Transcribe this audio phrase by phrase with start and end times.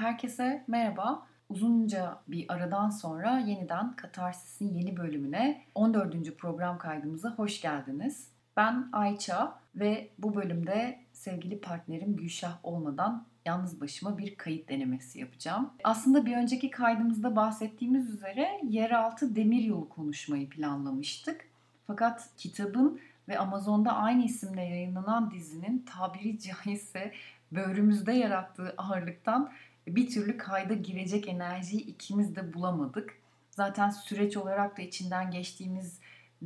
[0.00, 1.26] Herkese merhaba.
[1.48, 6.36] Uzunca bir aradan sonra yeniden Katarsis'in yeni bölümüne 14.
[6.38, 8.28] program kaydımıza hoş geldiniz.
[8.56, 15.70] Ben Ayça ve bu bölümde sevgili partnerim Gülşah olmadan yalnız başıma bir kayıt denemesi yapacağım.
[15.84, 21.44] Aslında bir önceki kaydımızda bahsettiğimiz üzere yeraltı demiryolu konuşmayı planlamıştık.
[21.86, 27.12] Fakat kitabın ve Amazon'da aynı isimle yayınlanan dizinin tabiri caizse
[27.52, 29.50] böğrümüzde yarattığı ağırlıktan
[29.96, 33.14] bir türlü kayda girecek enerjiyi ikimiz de bulamadık.
[33.50, 35.98] Zaten süreç olarak da içinden geçtiğimiz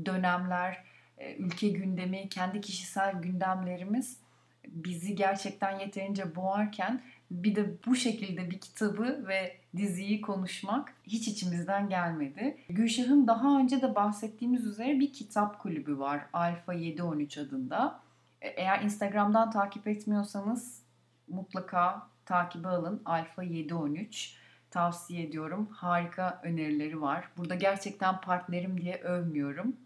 [0.07, 0.85] dönemler,
[1.19, 4.25] e, ülke gündemi, kendi kişisel gündemlerimiz
[4.69, 11.89] bizi gerçekten yeterince boğarken bir de bu şekilde bir kitabı ve diziyi konuşmak hiç içimizden
[11.89, 12.57] gelmedi.
[12.69, 18.01] Gülşah'ın daha önce de bahsettiğimiz üzere bir kitap kulübü var Alfa 713 adında.
[18.41, 20.83] E, eğer Instagram'dan takip etmiyorsanız
[21.29, 24.37] mutlaka takibe alın Alfa 713
[24.71, 25.69] tavsiye ediyorum.
[25.73, 27.29] Harika önerileri var.
[27.37, 29.77] Burada gerçekten partnerim diye övmüyorum.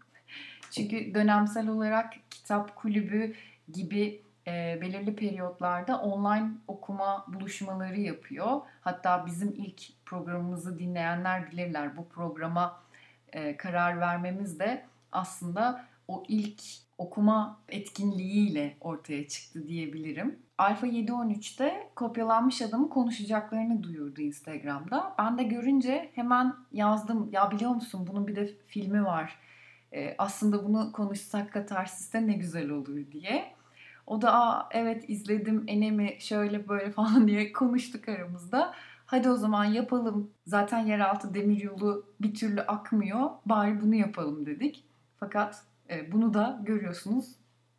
[0.71, 3.35] Çünkü dönemsel olarak kitap kulübü
[3.73, 8.61] gibi e, belirli periyotlarda online okuma buluşmaları yapıyor.
[8.81, 11.97] Hatta bizim ilk programımızı dinleyenler bilirler.
[11.97, 12.81] Bu programa
[13.33, 16.61] e, karar vermemiz de aslında o ilk
[16.97, 20.39] okuma etkinliğiyle ortaya çıktı diyebilirim.
[20.57, 25.15] Alfa 713'te kopyalanmış adamı konuşacaklarını duyurdu Instagram'da.
[25.19, 27.29] Ben de görünce hemen yazdım.
[27.31, 29.39] Ya biliyor musun bunun bir de filmi var.
[29.93, 33.53] Ee, aslında bunu konuşsak Katarsis'te ne güzel olur diye.
[34.07, 38.73] O da Aa, evet izledim enemi şöyle böyle falan diye konuştuk aramızda.
[39.05, 40.31] Hadi o zaman yapalım.
[40.45, 43.29] Zaten yeraltı demiryolu bir türlü akmıyor.
[43.45, 44.85] Bari bunu yapalım dedik.
[45.19, 45.68] Fakat
[46.11, 47.35] bunu da görüyorsunuz.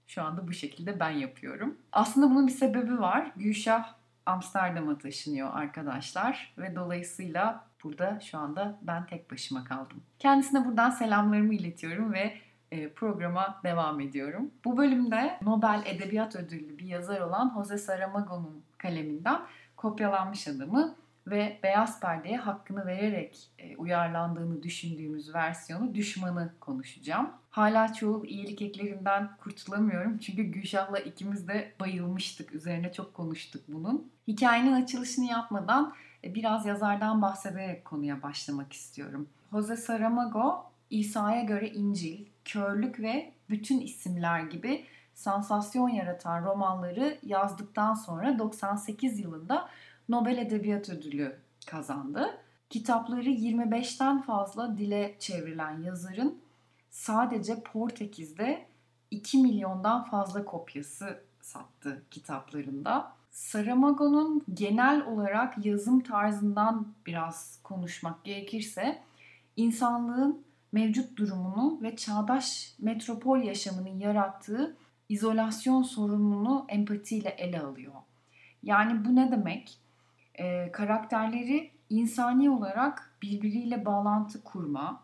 [0.06, 1.76] Şu anda bu şekilde ben yapıyorum.
[1.92, 3.32] Aslında bunun bir sebebi var.
[3.36, 3.94] Gülşah
[4.26, 10.02] Amsterdam'a taşınıyor arkadaşlar ve dolayısıyla burada şu anda ben tek başıma kaldım.
[10.18, 12.34] Kendisine buradan selamlarımı iletiyorum ve
[12.70, 14.50] e, programa devam ediyorum.
[14.64, 19.40] Bu bölümde Nobel Edebiyat Ödüllü bir yazar olan Jose Saramago'nun kaleminden
[19.76, 20.94] kopyalanmış adamı
[21.26, 27.30] ve Beyaz Perde'ye hakkını vererek e, uyarlandığını düşündüğümüz versiyonu Düşmanı konuşacağım.
[27.50, 32.54] Hala çoğu iyilik eklerinden kurtulamıyorum çünkü Gülşah'la ikimiz de bayılmıştık.
[32.54, 34.12] Üzerine çok konuştuk bunun.
[34.28, 35.94] Hikayenin açılışını yapmadan
[36.24, 39.28] e, biraz yazardan bahsederek konuya başlamak istiyorum.
[39.52, 44.84] Jose Saramago, İsa'ya göre İncil, Körlük ve Bütün isimler gibi
[45.14, 49.68] sansasyon yaratan romanları yazdıktan sonra 98 yılında
[50.08, 52.26] Nobel Edebiyat Ödülü kazandı.
[52.70, 56.49] Kitapları 25'ten fazla dile çevrilen yazarın
[56.90, 58.66] sadece Portekiz'de
[59.10, 63.12] 2 milyondan fazla kopyası sattı kitaplarında.
[63.30, 69.02] Saramago'nun genel olarak yazım tarzından biraz konuşmak gerekirse
[69.56, 74.76] insanlığın mevcut durumunu ve çağdaş metropol yaşamının yarattığı
[75.08, 77.94] izolasyon sorununu empatiyle ele alıyor.
[78.62, 79.78] Yani bu ne demek?
[80.34, 85.02] Ee, karakterleri insani olarak birbiriyle bağlantı kurma,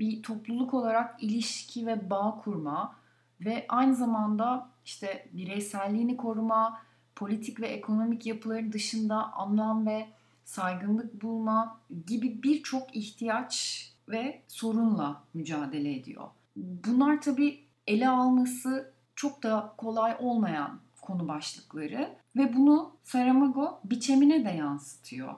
[0.00, 2.96] bir topluluk olarak ilişki ve bağ kurma
[3.40, 6.82] ve aynı zamanda işte bireyselliğini koruma,
[7.16, 10.08] politik ve ekonomik yapıları dışında anlam ve
[10.44, 16.28] saygınlık bulma gibi birçok ihtiyaç ve sorunla mücadele ediyor.
[16.56, 24.50] Bunlar tabii ele alması çok da kolay olmayan konu başlıkları ve bunu Saramago biçemine de
[24.50, 25.34] yansıtıyor.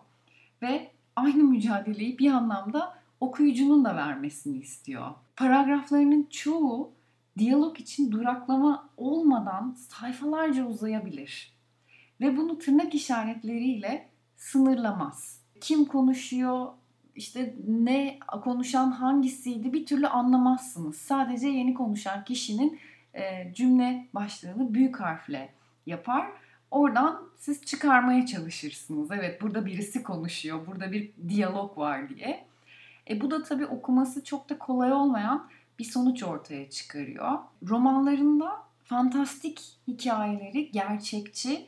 [0.62, 5.10] Ve aynı mücadeleyi bir anlamda okuyucunun da vermesini istiyor.
[5.36, 6.92] Paragraflarının çoğu
[7.38, 11.52] diyalog için duraklama olmadan sayfalarca uzayabilir.
[12.20, 15.42] Ve bunu tırnak işaretleriyle sınırlamaz.
[15.60, 16.68] Kim konuşuyor,
[17.14, 20.96] işte ne konuşan hangisiydi bir türlü anlamazsınız.
[20.98, 22.78] Sadece yeni konuşan kişinin
[23.14, 25.52] e, cümle başlığını büyük harfle
[25.86, 26.26] yapar.
[26.70, 29.10] Oradan siz çıkarmaya çalışırsınız.
[29.10, 32.51] Evet burada birisi konuşuyor, burada bir diyalog var diye.
[33.10, 37.38] E, bu da tabii okuması çok da kolay olmayan bir sonuç ortaya çıkarıyor.
[37.68, 41.66] Romanlarında fantastik hikayeleri gerçekçi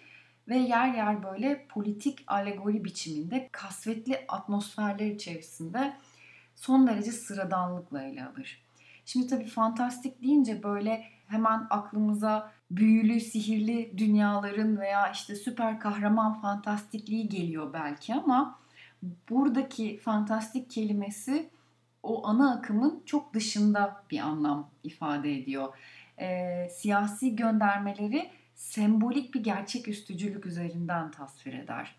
[0.48, 5.96] ve yer yer böyle politik alegori biçiminde kasvetli atmosferler içerisinde
[6.54, 8.64] son derece sıradanlıkla ele alır.
[9.04, 17.28] Şimdi tabii fantastik deyince böyle hemen aklımıza büyülü, sihirli dünyaların veya işte süper kahraman fantastikliği
[17.28, 18.58] geliyor belki ama
[19.30, 21.50] buradaki fantastik kelimesi
[22.02, 25.74] o ana akımın çok dışında bir anlam ifade ediyor.
[26.18, 31.96] E, siyasi göndermeleri sembolik bir gerçek üstücülük üzerinden tasvir eder.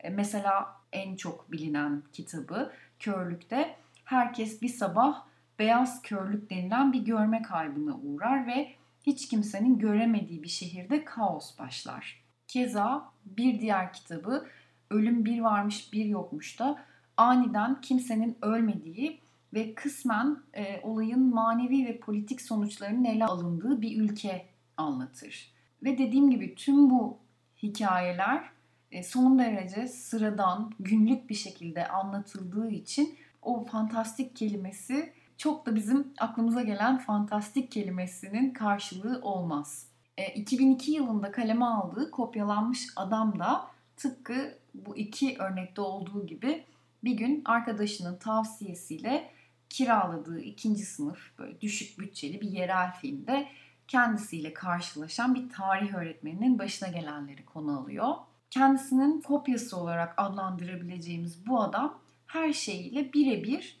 [0.00, 5.24] E, mesela en çok bilinen kitabı Körlük'te herkes bir sabah
[5.58, 8.72] beyaz körlük denilen bir görme kaybına uğrar ve
[9.02, 12.22] hiç kimsenin göremediği bir şehirde kaos başlar.
[12.48, 14.46] Keza bir diğer kitabı
[14.90, 16.84] Ölüm Bir Varmış Bir Yokmuş da
[17.16, 19.20] aniden kimsenin ölmediği
[19.54, 24.46] ve kısmen e, olayın manevi ve politik sonuçlarının ele alındığı bir ülke
[24.76, 25.52] anlatır.
[25.82, 27.18] Ve dediğim gibi tüm bu
[27.62, 28.44] hikayeler
[28.92, 36.12] e, son derece sıradan, günlük bir şekilde anlatıldığı için o fantastik kelimesi çok da bizim
[36.18, 39.88] aklımıza gelen fantastik kelimesinin karşılığı olmaz.
[40.16, 46.64] E, 2002 yılında kaleme aldığı Kopyalanmış Adam da tıpkı bu iki örnekte olduğu gibi
[47.04, 49.30] bir gün arkadaşının tavsiyesiyle
[49.70, 53.48] kiraladığı ikinci sınıf böyle düşük bütçeli bir yerel filmde
[53.88, 58.14] kendisiyle karşılaşan bir tarih öğretmeninin başına gelenleri konu alıyor.
[58.50, 63.80] Kendisinin kopyası olarak adlandırabileceğimiz bu adam her şeyiyle birebir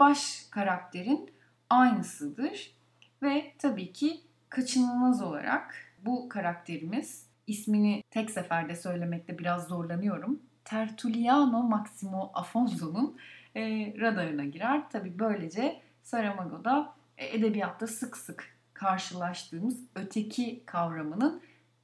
[0.00, 1.30] baş karakterin
[1.70, 2.74] aynısıdır.
[3.22, 5.74] Ve tabii ki kaçınılmaz olarak
[6.04, 10.42] bu karakterimiz ismini tek seferde söylemekte biraz zorlanıyorum.
[10.64, 13.16] Tertuliano Maximo Afonso'nun
[13.56, 14.90] e, radarına girer.
[14.90, 21.42] Tabi böylece Saramago'da e, edebiyatta sık sık karşılaştığımız öteki kavramının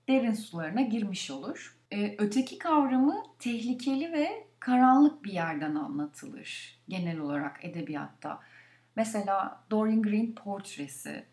[0.08, 1.76] derin sularına girmiş olur.
[1.92, 8.40] E, öteki kavramı tehlikeli ve karanlık bir yerden anlatılır genel olarak edebiyatta.
[8.96, 11.24] Mesela Dorian Gray portresi,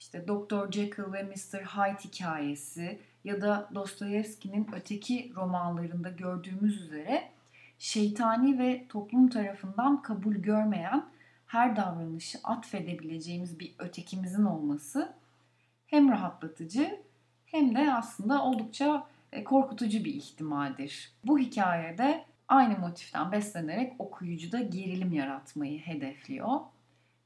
[0.00, 0.72] işte Dr.
[0.72, 1.64] Jekyll ve Mr.
[1.64, 7.30] Hyde hikayesi ya da Dostoyevski'nin öteki romanlarında gördüğümüz üzere
[7.78, 11.04] şeytani ve toplum tarafından kabul görmeyen
[11.46, 15.12] her davranışı atfedebileceğimiz bir ötekimizin olması
[15.86, 17.00] hem rahatlatıcı
[17.46, 21.12] hem de aslında oldukça e, korkutucu bir ihtimaldir.
[21.24, 26.60] Bu hikayede aynı motiften beslenerek okuyucuda gerilim yaratmayı hedefliyor.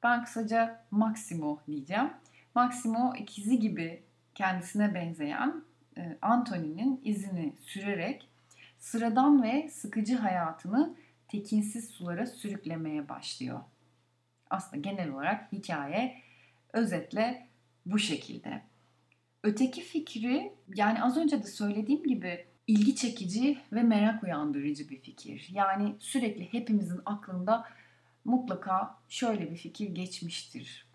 [0.02, 2.11] Ben kısaca Maximo diyeceğim.
[2.55, 4.02] Maximo ikizi gibi
[4.35, 5.64] kendisine benzeyen
[6.23, 8.29] Antony'nin izini sürerek
[8.79, 10.96] sıradan ve sıkıcı hayatını
[11.29, 13.61] tekinsiz sulara sürüklemeye başlıyor.
[14.50, 16.23] Aslında genel olarak hikaye
[16.73, 17.49] özetle
[17.87, 18.62] bu şekilde.
[19.43, 25.49] Öteki fikri yani az önce de söylediğim gibi ilgi çekici ve merak uyandırıcı bir fikir.
[25.52, 27.64] Yani sürekli hepimizin aklında
[28.25, 30.87] mutlaka şöyle bir fikir geçmiştir.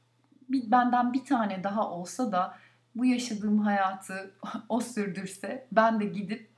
[0.49, 2.57] Benden bir tane daha olsa da
[2.95, 4.31] bu yaşadığım hayatı
[4.69, 6.49] o sürdürse ben de gidip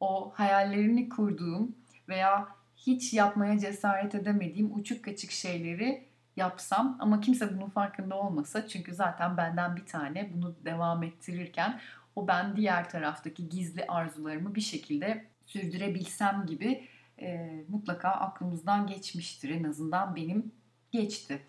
[0.00, 1.76] o hayallerini kurduğum
[2.08, 6.06] veya hiç yapmaya cesaret edemediğim uçuk kaçık şeyleri
[6.36, 11.80] yapsam ama kimse bunun farkında olmasa çünkü zaten benden bir tane bunu devam ettirirken
[12.16, 16.88] o ben diğer taraftaki gizli arzularımı bir şekilde sürdürebilsem gibi
[17.20, 19.50] e, mutlaka aklımızdan geçmiştir.
[19.50, 20.52] En azından benim
[20.92, 21.42] geçti.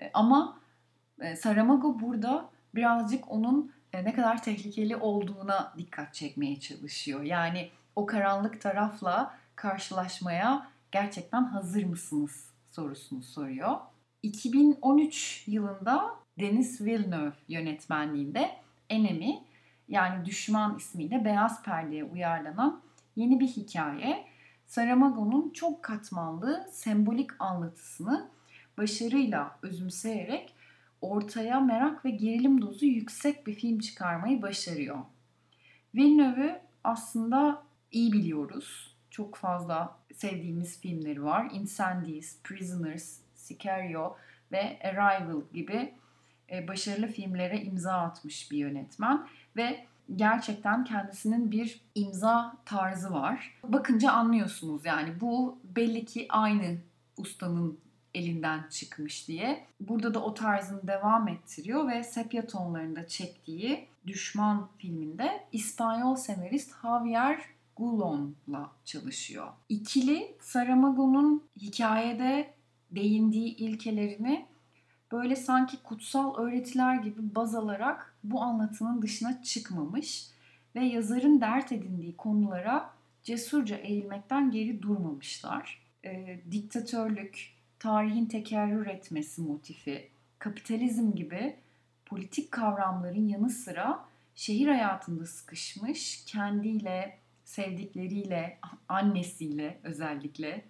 [0.00, 0.60] E, ama
[1.20, 7.22] e, Saramago burada birazcık onun e, ne kadar tehlikeli olduğuna dikkat çekmeye çalışıyor.
[7.22, 13.76] Yani o karanlık tarafla karşılaşmaya gerçekten hazır mısınız sorusunu soruyor.
[14.22, 18.50] 2013 yılında Denis Villeneuve yönetmenliğinde
[18.90, 19.42] Enemy
[19.88, 22.82] yani Düşman ismiyle Beyaz Perde'ye uyarlanan
[23.16, 24.26] yeni bir hikaye.
[24.66, 28.30] Saramago'nun çok katmanlı sembolik anlatısını
[28.78, 30.54] başarıyla özümseyerek
[31.02, 34.98] ortaya merak ve gerilim dozu yüksek bir film çıkarmayı başarıyor.
[35.94, 38.96] Villeneuve'ü aslında iyi biliyoruz.
[39.10, 41.50] Çok fazla sevdiğimiz filmleri var.
[41.52, 44.16] Incendies, Prisoners, Sicario
[44.52, 45.94] ve Arrival gibi
[46.52, 53.58] e, başarılı filmlere imza atmış bir yönetmen ve gerçekten kendisinin bir imza tarzı var.
[53.64, 56.76] Bakınca anlıyorsunuz yani bu belli ki aynı
[57.16, 57.78] ustanın
[58.14, 59.66] elinden çıkmış diye.
[59.80, 67.40] Burada da o tarzını devam ettiriyor ve sepya tonlarında çektiği Düşman filminde İspanyol senarist Javier
[67.76, 69.48] Gulon'la çalışıyor.
[69.68, 72.54] İkili Saramago'nun hikayede
[72.90, 74.46] değindiği ilkelerini
[75.12, 80.26] böyle sanki kutsal öğretiler gibi baz alarak bu anlatının dışına çıkmamış
[80.74, 82.90] ve yazarın dert edindiği konulara
[83.22, 85.82] cesurca eğilmekten geri durmamışlar.
[86.04, 87.48] E, diktatörlük,
[87.82, 91.56] tarihin tekerrür etmesi motifi, kapitalizm gibi
[92.06, 98.58] politik kavramların yanı sıra şehir hayatında sıkışmış, kendiyle, sevdikleriyle,
[98.88, 100.64] annesiyle özellikle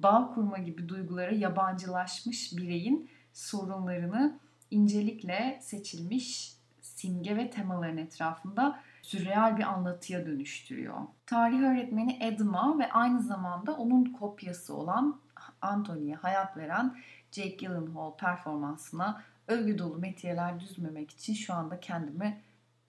[0.00, 4.38] bağ kurma gibi duygulara yabancılaşmış bireyin sorunlarını
[4.70, 10.96] incelikle seçilmiş simge ve temaların etrafında sürreal bir anlatıya dönüştürüyor.
[11.26, 15.20] Tarih öğretmeni Edma ve aynı zamanda onun kopyası olan
[15.62, 16.96] Anthony'ye hayat veren
[17.32, 22.40] Jake Gyllenhaal performansına övgü dolu metiyeler düzmemek için şu anda kendimi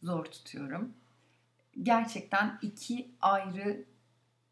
[0.04, 0.94] zor tutuyorum.
[1.84, 3.86] Gerçekten iki ayrı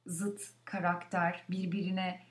[0.05, 2.21] zıt karakter birbirine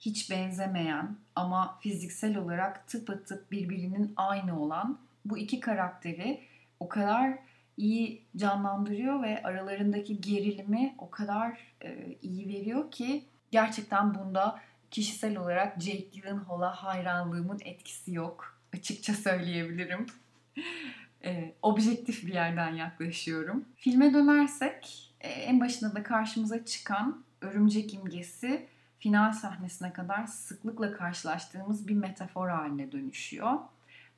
[0.00, 6.40] hiç benzemeyen ama fiziksel olarak tıpatıp birbirinin aynı olan bu iki karakteri
[6.80, 7.38] o kadar
[7.76, 14.60] iyi canlandırıyor ve aralarındaki gerilimi o kadar e, iyi veriyor ki gerçekten bunda
[14.94, 18.58] kişisel olarak Jake Gyllenhaal'a hayranlığımın etkisi yok.
[18.74, 20.06] Açıkça söyleyebilirim.
[21.24, 23.64] e, objektif bir yerden yaklaşıyorum.
[23.76, 28.66] Filme dönersek e, en başında da karşımıza çıkan örümcek imgesi
[28.98, 33.52] final sahnesine kadar sıklıkla karşılaştığımız bir metafor haline dönüşüyor.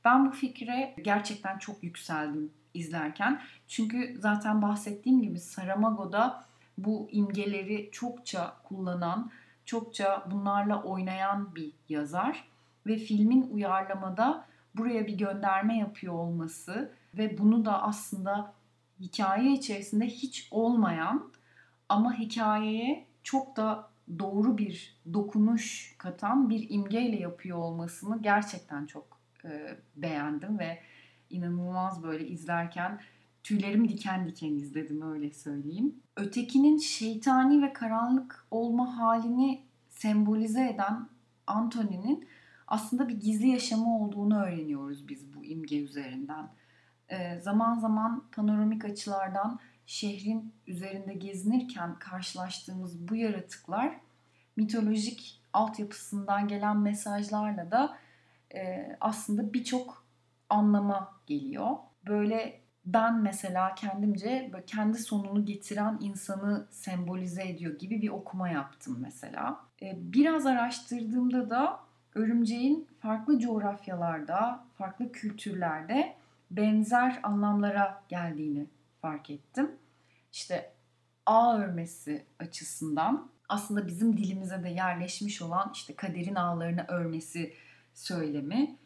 [0.04, 3.42] Ben bu fikre gerçekten çok yükseldim izlerken.
[3.68, 6.44] Çünkü zaten bahsettiğim gibi Saramago'da
[6.78, 9.30] bu imgeleri çokça kullanan,
[9.66, 12.44] çokça bunlarla oynayan bir yazar
[12.86, 18.52] ve filmin uyarlamada buraya bir gönderme yapıyor olması ve bunu da aslında
[19.00, 21.32] hikaye içerisinde hiç olmayan
[21.88, 29.76] ama hikayeye çok da doğru bir dokunuş katan bir imgeyle yapıyor olmasını gerçekten çok e,
[29.96, 30.78] beğendim ve
[31.30, 33.00] inanılmaz böyle izlerken
[33.46, 35.94] tüylerim diken diken izledim öyle söyleyeyim.
[36.16, 41.08] Ötekinin şeytani ve karanlık olma halini sembolize eden
[41.46, 42.28] Anthony'nin
[42.66, 46.48] aslında bir gizli yaşamı olduğunu öğreniyoruz biz bu imge üzerinden.
[47.08, 54.00] E, zaman zaman panoramik açılardan şehrin üzerinde gezinirken karşılaştığımız bu yaratıklar
[54.56, 57.98] mitolojik altyapısından gelen mesajlarla da
[58.54, 60.06] e, aslında birçok
[60.48, 61.76] anlama geliyor.
[62.08, 69.60] Böyle ben mesela kendimce kendi sonunu getiren insanı sembolize ediyor gibi bir okuma yaptım mesela.
[69.82, 71.80] E, biraz araştırdığımda da
[72.14, 76.16] örümceğin farklı coğrafyalarda, farklı kültürlerde
[76.50, 78.66] benzer anlamlara geldiğini
[79.00, 79.70] fark ettim.
[80.32, 80.72] İşte
[81.26, 87.54] ağ örmesi açısından aslında bizim dilimize de yerleşmiş olan işte kaderin ağlarını örmesi
[87.94, 88.76] söylemi.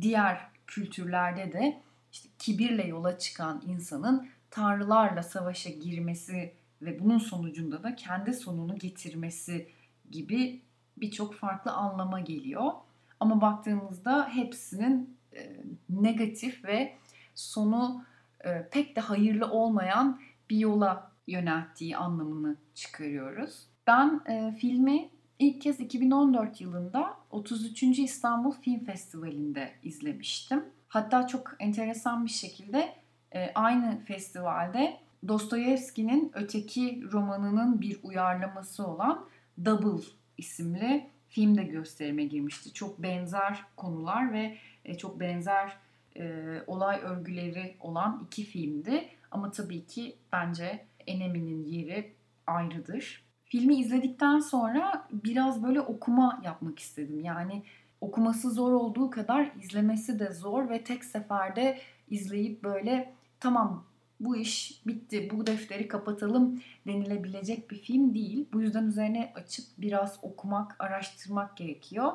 [0.00, 1.80] Diğer kültürlerde de
[2.12, 9.68] işte kibirle yola çıkan insanın tanrılarla savaşa girmesi ve bunun sonucunda da kendi sonunu getirmesi
[10.10, 10.62] gibi
[10.96, 12.72] birçok farklı anlama geliyor.
[13.20, 16.96] Ama baktığımızda hepsinin e, negatif ve
[17.34, 18.04] sonu
[18.44, 23.66] e, pek de hayırlı olmayan bir yola yönelttiği anlamını çıkarıyoruz.
[23.86, 27.82] Ben e, filmi ilk kez 2014 yılında 33.
[27.82, 30.64] İstanbul Film Festivali'nde izlemiştim.
[30.90, 32.94] Hatta çok enteresan bir şekilde
[33.34, 34.96] e, aynı festivalde
[35.28, 39.26] Dostoyevski'nin öteki romanının bir uyarlaması olan
[39.64, 40.04] Double
[40.38, 42.72] isimli film de gösterime girmişti.
[42.72, 45.76] Çok benzer konular ve e, çok benzer
[46.16, 49.08] e, olay örgüleri olan iki filmdi.
[49.30, 52.12] Ama tabii ki bence Enemi'nin yeri
[52.46, 53.24] ayrıdır.
[53.44, 57.20] Filmi izledikten sonra biraz böyle okuma yapmak istedim.
[57.20, 57.62] Yani
[58.00, 61.78] okuması zor olduğu kadar izlemesi de zor ve tek seferde
[62.08, 63.84] izleyip böyle tamam
[64.20, 68.48] bu iş bitti, bu defteri kapatalım denilebilecek bir film değil.
[68.52, 72.12] Bu yüzden üzerine açıp biraz okumak, araştırmak gerekiyor.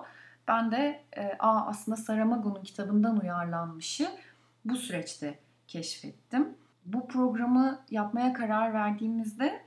[0.47, 4.07] Ben de e, Aa, aslında Saramago'nun kitabından uyarlanmışı
[4.65, 6.49] bu süreçte keşfettim.
[6.85, 9.61] Bu programı yapmaya karar verdiğimizde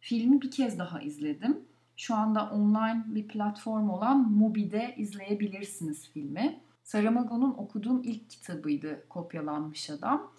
[0.00, 1.67] filmi bir kez daha izledim.
[1.98, 6.60] Şu anda online bir platform olan Mubi'de izleyebilirsiniz filmi.
[6.82, 10.32] Saramago'nun okuduğum ilk kitabıydı Kopyalanmış Adam.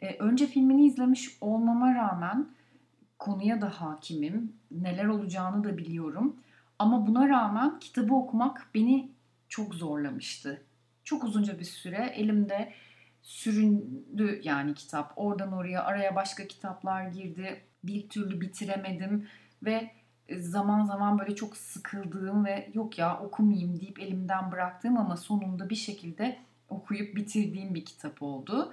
[0.00, 2.48] Ee, önce filmini izlemiş olmama rağmen
[3.18, 4.52] konuya da hakimim.
[4.70, 6.36] Neler olacağını da biliyorum.
[6.78, 9.10] Ama buna rağmen kitabı okumak beni
[9.48, 10.62] çok zorlamıştı.
[11.04, 12.72] Çok uzunca bir süre elimde
[13.22, 15.12] süründü yani kitap.
[15.16, 17.60] Oradan oraya araya başka kitaplar girdi.
[17.84, 19.28] Bir türlü bitiremedim
[19.62, 19.99] ve
[20.38, 25.76] zaman zaman böyle çok sıkıldığım ve yok ya okumayayım deyip elimden bıraktığım ama sonunda bir
[25.76, 28.72] şekilde okuyup bitirdiğim bir kitap oldu.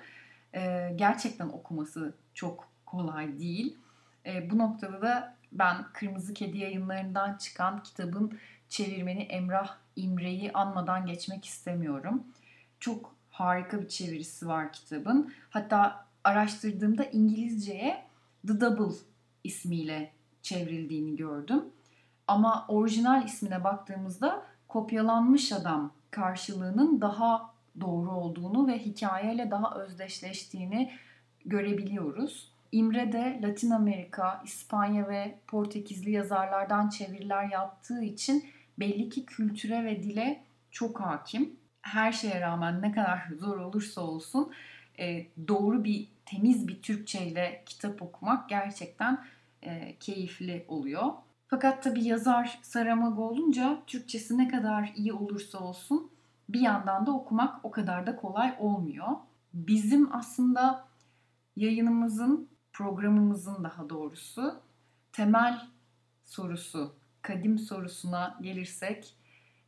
[0.55, 3.77] Ee, gerçekten okuması çok kolay değil.
[4.25, 11.45] Ee, bu noktada da ben Kırmızı Kedi yayınlarından çıkan kitabın çevirmeni Emrah İmre'yi anmadan geçmek
[11.45, 12.23] istemiyorum.
[12.79, 15.33] Çok harika bir çevirisi var kitabın.
[15.49, 18.05] Hatta araştırdığımda İngilizceye
[18.47, 18.95] The Double
[19.43, 20.16] ismiyle
[20.47, 21.63] çevrildiğini gördüm.
[22.27, 30.91] Ama orijinal ismine baktığımızda kopyalanmış adam karşılığının daha doğru olduğunu ve hikayeyle daha özdeşleştiğini
[31.45, 32.51] görebiliyoruz.
[32.71, 38.45] İmre de Latin Amerika, İspanya ve Portekizli yazarlardan çeviriler yaptığı için
[38.79, 41.55] belli ki kültüre ve dile çok hakim.
[41.81, 44.51] Her şeye rağmen ne kadar zor olursa olsun
[44.99, 49.25] e, doğru bir temiz bir Türkçe ile kitap okumak gerçekten
[49.61, 51.13] e, keyifli oluyor.
[51.47, 56.11] Fakat tabi yazar Saramago olunca Türkçesi ne kadar iyi olursa olsun
[56.49, 59.07] bir yandan da okumak o kadar da kolay olmuyor.
[59.53, 60.87] Bizim aslında
[61.55, 64.61] yayınımızın, programımızın daha doğrusu
[65.11, 65.61] temel
[66.23, 69.15] sorusu, kadim sorusuna gelirsek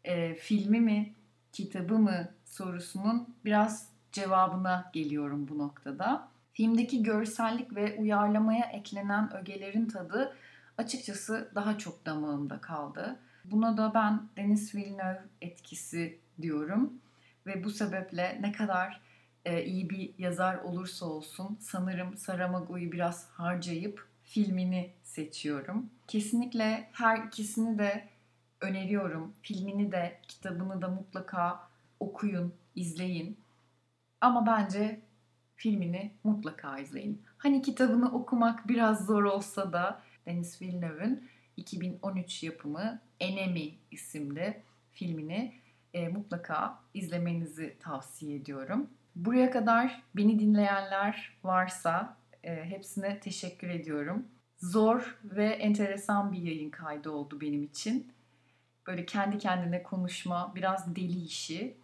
[0.04, 1.16] e, filmi mi,
[1.52, 6.28] kitabı mı sorusunun biraz cevabına geliyorum bu noktada.
[6.60, 10.36] Filmdeki görsellik ve uyarlamaya eklenen ögelerin tadı
[10.78, 13.20] açıkçası daha çok damağımda kaldı.
[13.46, 16.94] Buna da ben Denis Villeneuve etkisi diyorum
[17.46, 19.02] ve bu sebeple ne kadar
[19.46, 25.90] e, iyi bir yazar olursa olsun sanırım Saramago'yu biraz harcayıp filmini seçiyorum.
[26.08, 28.08] Kesinlikle her ikisini de
[28.62, 29.34] öneriyorum.
[29.42, 33.40] Filmini de kitabını da mutlaka okuyun, izleyin.
[34.22, 35.09] Ama bence
[35.60, 37.22] filmini mutlaka izleyin.
[37.38, 44.62] Hani kitabını okumak biraz zor olsa da Denis Villeneuve'ün 2013 yapımı Enemy isimli
[44.92, 45.54] filmini
[45.94, 48.90] e, mutlaka izlemenizi tavsiye ediyorum.
[49.16, 54.28] Buraya kadar beni dinleyenler varsa e, hepsine teşekkür ediyorum.
[54.58, 58.12] Zor ve enteresan bir yayın kaydı oldu benim için.
[58.88, 61.78] Böyle kendi kendine konuşma, biraz deli işi.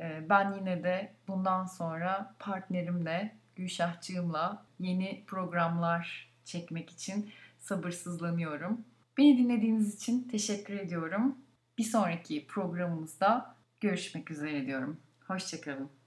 [0.00, 8.84] E, ben yine de bundan sonra partnerimle, Gülşahçığımla yeni programlar çekmek için sabırsızlanıyorum.
[9.18, 11.38] Beni dinlediğiniz için teşekkür ediyorum.
[11.78, 15.00] Bir sonraki programımızda görüşmek üzere diyorum.
[15.26, 16.03] Hoşçakalın.